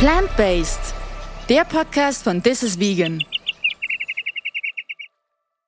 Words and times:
Plant-Based, 0.00 0.94
der 1.50 1.62
Podcast 1.64 2.24
von 2.24 2.42
This 2.42 2.62
is 2.62 2.80
Vegan. 2.80 3.22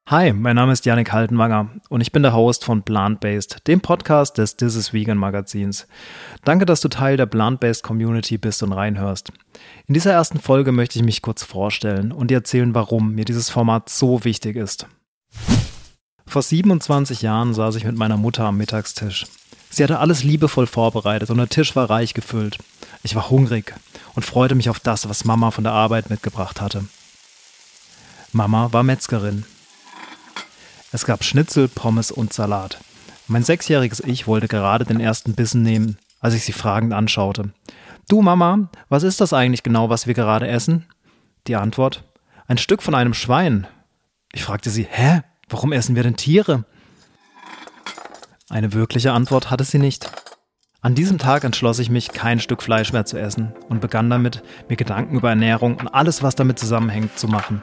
Hi, 0.08 0.32
mein 0.32 0.56
Name 0.56 0.72
ist 0.72 0.86
Yannick 0.86 1.12
Haltenwanger 1.12 1.68
und 1.90 2.00
ich 2.00 2.12
bin 2.12 2.22
der 2.22 2.32
Host 2.32 2.64
von 2.64 2.82
Plant-Based, 2.82 3.66
dem 3.66 3.82
Podcast 3.82 4.38
des 4.38 4.56
This 4.56 4.74
is 4.74 4.94
Vegan 4.94 5.18
Magazins. 5.18 5.86
Danke, 6.46 6.64
dass 6.64 6.80
du 6.80 6.88
Teil 6.88 7.18
der 7.18 7.26
Plant-Based 7.26 7.82
Community 7.82 8.38
bist 8.38 8.62
und 8.62 8.72
reinhörst. 8.72 9.32
In 9.86 9.92
dieser 9.92 10.12
ersten 10.12 10.40
Folge 10.40 10.72
möchte 10.72 10.98
ich 10.98 11.04
mich 11.04 11.20
kurz 11.20 11.42
vorstellen 11.42 12.10
und 12.10 12.30
dir 12.30 12.38
erzählen, 12.38 12.74
warum 12.74 13.14
mir 13.14 13.26
dieses 13.26 13.50
Format 13.50 13.90
so 13.90 14.24
wichtig 14.24 14.56
ist. 14.56 14.86
Vor 16.26 16.40
27 16.40 17.20
Jahren 17.20 17.52
saß 17.52 17.76
ich 17.76 17.84
mit 17.84 17.98
meiner 17.98 18.16
Mutter 18.16 18.44
am 18.44 18.56
Mittagstisch. 18.56 19.26
Sie 19.68 19.82
hatte 19.82 19.98
alles 19.98 20.24
liebevoll 20.24 20.66
vorbereitet 20.66 21.28
und 21.28 21.36
der 21.36 21.50
Tisch 21.50 21.76
war 21.76 21.90
reich 21.90 22.14
gefüllt. 22.14 22.56
Ich 23.02 23.14
war 23.14 23.28
hungrig 23.28 23.74
und 24.14 24.24
freute 24.24 24.54
mich 24.54 24.68
auf 24.68 24.80
das, 24.80 25.08
was 25.08 25.24
Mama 25.24 25.50
von 25.50 25.64
der 25.64 25.72
Arbeit 25.72 26.10
mitgebracht 26.10 26.60
hatte. 26.60 26.84
Mama 28.32 28.72
war 28.72 28.82
Metzgerin. 28.82 29.44
Es 30.90 31.04
gab 31.06 31.24
Schnitzel, 31.24 31.68
Pommes 31.68 32.10
und 32.10 32.32
Salat. 32.32 32.78
Mein 33.26 33.44
sechsjähriges 33.44 34.00
Ich 34.00 34.26
wollte 34.26 34.48
gerade 34.48 34.84
den 34.84 35.00
ersten 35.00 35.34
Bissen 35.34 35.62
nehmen, 35.62 35.96
als 36.20 36.34
ich 36.34 36.44
sie 36.44 36.52
fragend 36.52 36.92
anschaute. 36.92 37.50
Du 38.08 38.20
Mama, 38.20 38.68
was 38.88 39.02
ist 39.02 39.20
das 39.20 39.32
eigentlich 39.32 39.62
genau, 39.62 39.88
was 39.88 40.06
wir 40.06 40.14
gerade 40.14 40.48
essen? 40.48 40.86
Die 41.46 41.56
Antwort: 41.56 42.04
Ein 42.46 42.58
Stück 42.58 42.82
von 42.82 42.94
einem 42.94 43.14
Schwein. 43.14 43.66
Ich 44.32 44.42
fragte 44.44 44.70
sie: 44.70 44.86
Hä? 44.90 45.22
Warum 45.48 45.72
essen 45.72 45.96
wir 45.96 46.02
denn 46.02 46.16
Tiere? 46.16 46.64
Eine 48.48 48.72
wirkliche 48.72 49.12
Antwort 49.12 49.50
hatte 49.50 49.64
sie 49.64 49.78
nicht. 49.78 50.10
An 50.84 50.96
diesem 50.96 51.18
Tag 51.18 51.44
entschloss 51.44 51.78
ich 51.78 51.90
mich, 51.90 52.08
kein 52.08 52.40
Stück 52.40 52.60
Fleisch 52.60 52.92
mehr 52.92 53.04
zu 53.04 53.16
essen 53.16 53.52
und 53.68 53.80
begann 53.80 54.10
damit, 54.10 54.42
mir 54.68 54.74
Gedanken 54.74 55.14
über 55.14 55.28
Ernährung 55.28 55.76
und 55.76 55.86
alles, 55.86 56.24
was 56.24 56.34
damit 56.34 56.58
zusammenhängt, 56.58 57.16
zu 57.16 57.28
machen. 57.28 57.62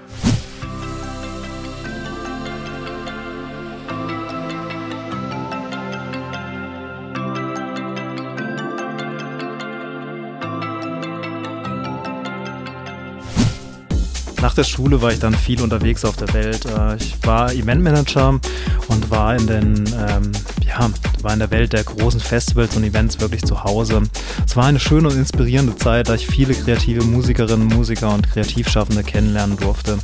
Nach 14.42 14.54
der 14.54 14.64
Schule 14.64 15.02
war 15.02 15.12
ich 15.12 15.20
dann 15.20 15.34
viel 15.34 15.62
unterwegs 15.62 16.06
auf 16.06 16.16
der 16.16 16.34
Welt. 16.34 16.66
Äh, 16.66 16.96
ich 16.96 17.16
war 17.24 17.52
Eventmanager 17.52 18.40
und 18.88 19.12
war 19.12 19.36
in 19.36 19.48
den, 19.48 19.84
ähm, 20.08 20.32
ja, 20.66 20.90
war 21.22 21.34
in 21.34 21.40
der 21.40 21.52
Welt 21.52 21.74
der 21.74 21.84
großen 21.84 22.22
Festivals 22.22 22.76
und 22.78 22.84
Events 22.84 23.20
wirklich 23.20 23.44
zu 23.44 23.64
Hause. 23.64 24.04
Es 24.46 24.56
war 24.56 24.66
eine 24.66 24.80
schöne 24.80 25.10
und 25.10 25.18
inspirierende 25.18 25.76
Zeit, 25.76 26.08
da 26.08 26.16
ich 26.16 26.26
viele 26.28 26.54
kreative 26.54 27.04
Musikerinnen, 27.04 27.68
Musiker 27.68 28.14
und 28.14 28.30
Kreativschaffende 28.30 29.04
kennenlernen 29.04 29.58
durfte. 29.58 30.00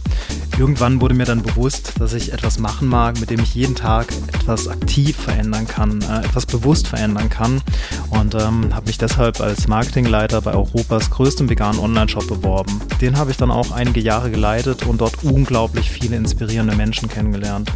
Irgendwann 0.58 1.02
wurde 1.02 1.14
mir 1.14 1.26
dann 1.26 1.42
bewusst, 1.42 1.94
dass 2.00 2.14
ich 2.14 2.32
etwas 2.32 2.60
machen 2.60 2.88
mag, 2.88 3.20
mit 3.20 3.30
dem 3.30 3.42
ich 3.42 3.56
jeden 3.56 3.76
Tag 3.76 4.08
etwas 4.34 4.70
aktiv 4.70 5.18
verändern 5.18 5.68
kann, 5.68 6.02
äh, 6.02 6.26
etwas 6.26 6.46
bewusst 6.46 6.88
verändern 6.88 7.30
kann 7.30 7.62
und 8.10 8.36
ähm, 8.36 8.74
habe 8.74 8.88
mich 8.88 8.98
deshalb 8.98 9.42
als 9.42 9.68
Marketingleiter 9.68 10.42
bei 10.42 10.54
Europas 10.54 11.10
größtem 11.10 11.50
veganen 11.50 11.80
Online-Shop 11.80 12.28
beworben. 12.28 12.80
Den 13.02 13.18
habe 13.18 13.32
ich 13.32 13.38
dann 13.38 13.52
auch 13.52 13.72
einige 13.72 14.00
Jahre 14.00 14.32
geleitet 14.32 14.86
und 14.86 15.02
dort 15.02 15.24
unglaublich 15.24 15.92
viele 15.92 16.16
inspirierende 16.16 16.76
Menschen 16.76 17.10
kennengelernt. 17.10 17.72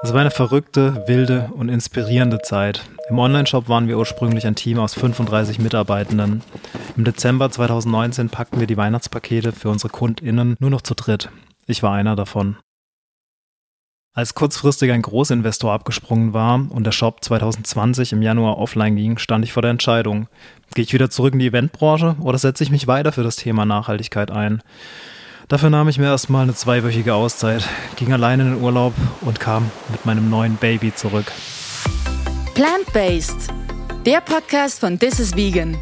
Es 0.00 0.12
war 0.12 0.20
eine 0.20 0.30
verrückte, 0.30 1.02
wilde 1.08 1.50
und 1.54 1.68
inspirierende 1.68 2.38
Zeit. 2.38 2.82
Im 3.10 3.18
Onlineshop 3.18 3.68
waren 3.68 3.88
wir 3.88 3.98
ursprünglich 3.98 4.46
ein 4.46 4.54
Team 4.54 4.78
aus 4.78 4.94
35 4.94 5.58
Mitarbeitenden. 5.58 6.42
Im 6.96 7.02
Dezember 7.02 7.50
2019 7.50 8.28
packten 8.28 8.60
wir 8.60 8.68
die 8.68 8.76
Weihnachtspakete 8.76 9.50
für 9.50 9.70
unsere 9.70 9.90
KundInnen 9.90 10.56
nur 10.60 10.70
noch 10.70 10.82
zu 10.82 10.94
dritt. 10.94 11.30
Ich 11.66 11.82
war 11.82 11.92
einer 11.92 12.14
davon. 12.14 12.56
Als 14.14 14.34
kurzfristig 14.34 14.92
ein 14.92 15.02
Großinvestor 15.02 15.72
abgesprungen 15.72 16.32
war 16.32 16.64
und 16.70 16.84
der 16.84 16.92
Shop 16.92 17.22
2020 17.22 18.12
im 18.12 18.22
Januar 18.22 18.58
offline 18.58 18.94
ging, 18.94 19.18
stand 19.18 19.44
ich 19.44 19.52
vor 19.52 19.62
der 19.62 19.72
Entscheidung. 19.72 20.28
Gehe 20.74 20.84
ich 20.84 20.92
wieder 20.92 21.10
zurück 21.10 21.32
in 21.34 21.40
die 21.40 21.48
Eventbranche 21.48 22.14
oder 22.20 22.38
setze 22.38 22.62
ich 22.62 22.70
mich 22.70 22.86
weiter 22.86 23.10
für 23.10 23.24
das 23.24 23.36
Thema 23.36 23.64
Nachhaltigkeit 23.64 24.30
ein? 24.30 24.62
Dafür 25.48 25.70
nahm 25.70 25.88
ich 25.88 25.98
mir 25.98 26.08
erstmal 26.08 26.42
eine 26.42 26.52
zweiwöchige 26.52 27.14
Auszeit, 27.14 27.66
ging 27.96 28.12
allein 28.12 28.38
in 28.40 28.50
den 28.50 28.62
Urlaub 28.62 28.92
und 29.22 29.40
kam 29.40 29.70
mit 29.90 30.04
meinem 30.04 30.28
neuen 30.28 30.56
Baby 30.56 30.94
zurück. 30.94 31.32
Plant-Based, 32.54 33.48
der 34.04 34.20
Podcast 34.20 34.78
von 34.78 34.98
This 34.98 35.18
is 35.18 35.34
Vegan. 35.34 35.78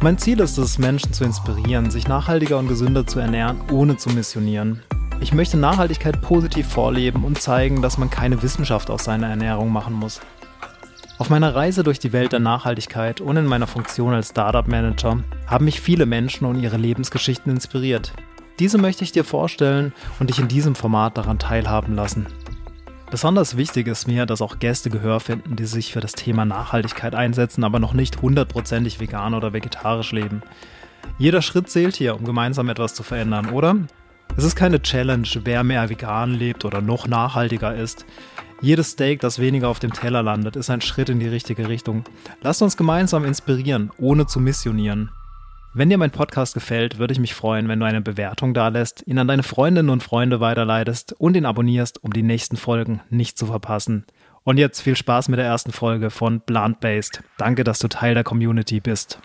Mein 0.00 0.18
Ziel 0.18 0.40
ist 0.40 0.58
es, 0.58 0.78
Menschen 0.78 1.12
zu 1.12 1.22
inspirieren, 1.22 1.92
sich 1.92 2.08
nachhaltiger 2.08 2.58
und 2.58 2.66
gesünder 2.66 3.06
zu 3.06 3.20
ernähren, 3.20 3.60
ohne 3.70 3.96
zu 3.96 4.10
missionieren. 4.10 4.82
Ich 5.20 5.32
möchte 5.32 5.56
Nachhaltigkeit 5.56 6.20
positiv 6.20 6.66
vorleben 6.66 7.22
und 7.22 7.40
zeigen, 7.40 7.80
dass 7.80 7.96
man 7.96 8.10
keine 8.10 8.42
Wissenschaft 8.42 8.90
aus 8.90 9.04
seiner 9.04 9.28
Ernährung 9.28 9.72
machen 9.72 9.94
muss. 9.94 10.20
Auf 11.18 11.30
meiner 11.30 11.54
Reise 11.54 11.84
durch 11.84 12.00
die 12.00 12.12
Welt 12.12 12.32
der 12.32 12.40
Nachhaltigkeit 12.40 13.20
und 13.20 13.36
in 13.36 13.46
meiner 13.46 13.68
Funktion 13.68 14.14
als 14.14 14.30
Startup 14.30 14.66
Manager 14.66 15.20
haben 15.46 15.64
mich 15.64 15.80
viele 15.80 16.06
Menschen 16.06 16.44
und 16.44 16.60
ihre 16.60 16.76
Lebensgeschichten 16.76 17.52
inspiriert. 17.52 18.12
Diese 18.58 18.78
möchte 18.78 19.02
ich 19.02 19.12
dir 19.12 19.24
vorstellen 19.24 19.92
und 20.20 20.30
dich 20.30 20.38
in 20.38 20.48
diesem 20.48 20.74
Format 20.74 21.18
daran 21.18 21.38
teilhaben 21.38 21.94
lassen. 21.94 22.26
Besonders 23.10 23.56
wichtig 23.56 23.86
ist 23.86 24.06
mir, 24.06 24.26
dass 24.26 24.42
auch 24.42 24.58
Gäste 24.58 24.90
Gehör 24.90 25.20
finden, 25.20 25.56
die 25.56 25.66
sich 25.66 25.92
für 25.92 26.00
das 26.00 26.12
Thema 26.12 26.44
Nachhaltigkeit 26.44 27.14
einsetzen, 27.14 27.64
aber 27.64 27.78
noch 27.78 27.94
nicht 27.94 28.22
hundertprozentig 28.22 29.00
vegan 29.00 29.34
oder 29.34 29.52
vegetarisch 29.52 30.12
leben. 30.12 30.42
Jeder 31.18 31.42
Schritt 31.42 31.68
zählt 31.68 31.96
hier, 31.96 32.16
um 32.16 32.24
gemeinsam 32.24 32.68
etwas 32.68 32.94
zu 32.94 33.02
verändern, 33.02 33.50
oder? 33.50 33.76
Es 34.36 34.44
ist 34.44 34.56
keine 34.56 34.82
Challenge, 34.82 35.28
wer 35.44 35.62
mehr 35.62 35.90
vegan 35.90 36.32
lebt 36.32 36.64
oder 36.64 36.80
noch 36.80 37.06
nachhaltiger 37.06 37.74
ist. 37.74 38.04
Jedes 38.60 38.92
Steak, 38.92 39.20
das 39.20 39.38
weniger 39.38 39.68
auf 39.68 39.78
dem 39.78 39.92
Teller 39.92 40.22
landet, 40.22 40.56
ist 40.56 40.70
ein 40.70 40.80
Schritt 40.80 41.08
in 41.08 41.20
die 41.20 41.28
richtige 41.28 41.68
Richtung. 41.68 42.04
Lasst 42.42 42.62
uns 42.62 42.76
gemeinsam 42.76 43.24
inspirieren, 43.24 43.90
ohne 43.98 44.26
zu 44.26 44.40
missionieren. 44.40 45.10
Wenn 45.76 45.90
dir 45.90 45.98
mein 45.98 46.12
Podcast 46.12 46.54
gefällt, 46.54 46.98
würde 47.00 47.12
ich 47.12 47.18
mich 47.18 47.34
freuen, 47.34 47.66
wenn 47.66 47.80
du 47.80 47.86
eine 47.86 48.00
Bewertung 48.00 48.54
dalässt, 48.54 49.02
ihn 49.08 49.18
an 49.18 49.26
deine 49.26 49.42
Freundinnen 49.42 49.90
und 49.90 50.04
Freunde 50.04 50.38
weiterleitest 50.38 51.14
und 51.18 51.36
ihn 51.36 51.46
abonnierst, 51.46 52.04
um 52.04 52.12
die 52.12 52.22
nächsten 52.22 52.56
Folgen 52.56 53.00
nicht 53.10 53.36
zu 53.36 53.46
verpassen. 53.46 54.06
Und 54.44 54.58
jetzt 54.58 54.82
viel 54.82 54.94
Spaß 54.94 55.28
mit 55.28 55.40
der 55.40 55.46
ersten 55.46 55.72
Folge 55.72 56.10
von 56.10 56.40
Plant 56.40 56.78
Based. 56.78 57.24
Danke, 57.38 57.64
dass 57.64 57.80
du 57.80 57.88
Teil 57.88 58.14
der 58.14 58.22
Community 58.22 58.78
bist. 58.78 59.18